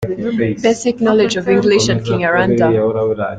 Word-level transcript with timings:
Basic 0.63 0.99
knowledge 0.99 1.35
of 1.35 1.47
English 1.47 1.87
and 1.87 2.01
Kinyarwanda. 2.03 2.71